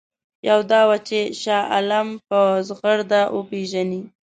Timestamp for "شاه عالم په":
1.41-2.37